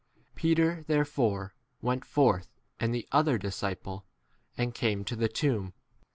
[0.33, 2.47] Peter therefore went forth
[2.79, 4.03] and the other disciple,
[4.57, 5.73] and 4 came to the tomb.